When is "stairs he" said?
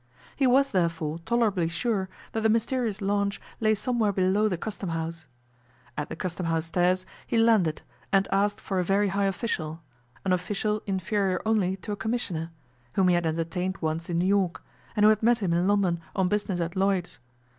6.65-7.37